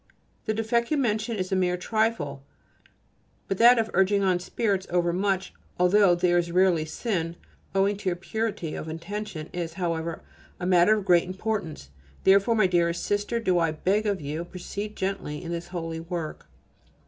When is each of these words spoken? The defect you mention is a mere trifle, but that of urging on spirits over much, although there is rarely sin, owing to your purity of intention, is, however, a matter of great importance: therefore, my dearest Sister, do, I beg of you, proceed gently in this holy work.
The 0.45 0.55
defect 0.55 0.89
you 0.89 0.97
mention 0.97 1.35
is 1.37 1.51
a 1.51 1.55
mere 1.55 1.77
trifle, 1.77 2.41
but 3.47 3.59
that 3.59 3.77
of 3.77 3.91
urging 3.93 4.23
on 4.23 4.39
spirits 4.39 4.87
over 4.89 5.13
much, 5.13 5.53
although 5.79 6.15
there 6.15 6.39
is 6.39 6.51
rarely 6.51 6.85
sin, 6.85 7.35
owing 7.75 7.97
to 7.97 8.09
your 8.09 8.15
purity 8.15 8.73
of 8.73 8.89
intention, 8.89 9.47
is, 9.53 9.73
however, 9.73 10.23
a 10.59 10.65
matter 10.65 10.97
of 10.97 11.05
great 11.05 11.25
importance: 11.29 11.91
therefore, 12.23 12.55
my 12.55 12.65
dearest 12.65 13.03
Sister, 13.03 13.39
do, 13.39 13.59
I 13.59 13.73
beg 13.73 14.07
of 14.07 14.19
you, 14.19 14.43
proceed 14.43 14.95
gently 14.95 15.43
in 15.43 15.51
this 15.51 15.67
holy 15.67 15.99
work. 15.99 16.47